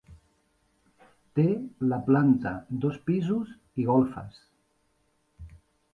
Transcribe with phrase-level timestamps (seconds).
[1.39, 1.43] Té
[1.91, 2.55] la planta,
[2.87, 3.55] dos pisos
[3.85, 4.45] i golfes.